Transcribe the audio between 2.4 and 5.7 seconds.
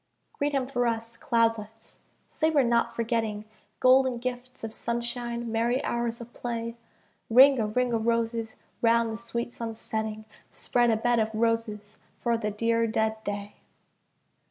we're not forgetting Golden gifts of sunshine,